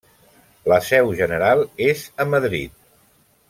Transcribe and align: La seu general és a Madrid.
La 0.73 0.79
seu 0.87 1.11
general 1.21 1.61
és 1.91 2.05
a 2.25 2.29
Madrid. 2.33 2.77